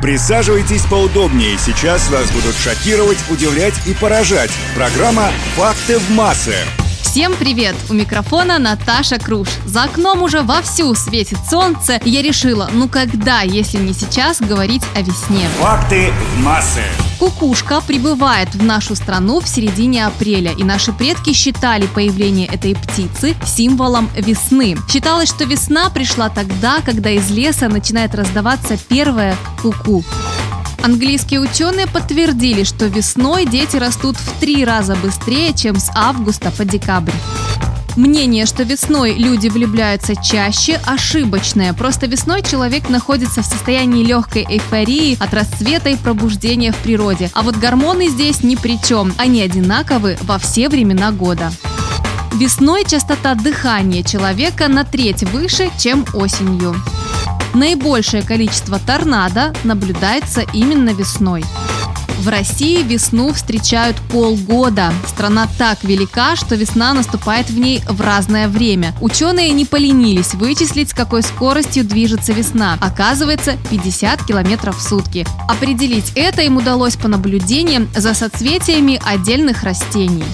[0.00, 1.58] Присаживайтесь поудобнее.
[1.58, 4.50] Сейчас вас будут шокировать, удивлять и поражать.
[4.74, 6.54] Программа «Факты в массы».
[7.02, 7.74] Всем привет!
[7.90, 9.48] У микрофона Наташа Круш.
[9.64, 14.82] За окном уже вовсю светит солнце, и я решила, ну когда, если не сейчас, говорить
[14.94, 15.48] о весне.
[15.58, 16.82] Факты в массы.
[17.18, 23.34] Кукушка прибывает в нашу страну в середине апреля, и наши предки считали появление этой птицы
[23.44, 24.76] символом весны.
[24.88, 30.00] Считалось, что весна пришла тогда, когда из леса начинает раздаваться первое куку.
[30.00, 30.04] -ку.
[30.82, 36.64] Английские ученые подтвердили, что весной дети растут в три раза быстрее, чем с августа по
[36.64, 37.12] декабрь.
[37.98, 41.72] Мнение, что весной люди влюбляются чаще, ошибочное.
[41.72, 47.28] Просто весной человек находится в состоянии легкой эйфории от расцвета и пробуждения в природе.
[47.34, 49.12] А вот гормоны здесь ни при чем.
[49.18, 51.50] Они одинаковы во все времена года.
[52.34, 56.76] Весной частота дыхания человека на треть выше, чем осенью.
[57.52, 61.42] Наибольшее количество торнадо наблюдается именно весной.
[62.18, 64.92] В России весну встречают полгода.
[65.06, 68.92] Страна так велика, что весна наступает в ней в разное время.
[69.00, 72.76] Ученые не поленились вычислить, с какой скоростью движется весна.
[72.80, 75.24] Оказывается, 50 км в сутки.
[75.48, 80.24] Определить это им удалось по наблюдениям за соцветиями отдельных растений.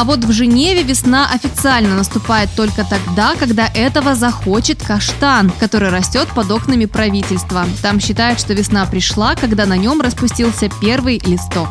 [0.00, 6.26] А вот в Женеве весна официально наступает только тогда, когда этого захочет каштан, который растет
[6.34, 7.66] под окнами правительства.
[7.82, 11.68] Там считают, что весна пришла, когда на нем распустился первый листок.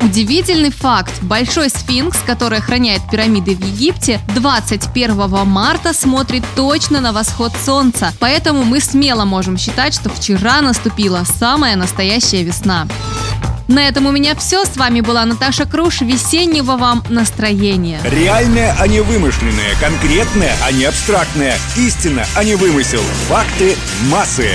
[0.00, 1.12] Удивительный факт.
[1.22, 8.12] Большой сфинкс, который охраняет пирамиды в Египте, 21 марта смотрит точно на восход солнца.
[8.20, 12.86] Поэтому мы смело можем считать, что вчера наступила самая настоящая весна.
[13.68, 14.64] На этом у меня все.
[14.64, 16.00] С вами была Наташа Круш.
[16.00, 18.00] Весеннего вам настроения.
[18.04, 19.74] Реальное, а не вымышленное.
[19.80, 21.56] Конкретное, а не абстрактное.
[21.76, 23.02] Истина, а не вымысел.
[23.28, 23.76] Факты
[24.10, 24.50] массы.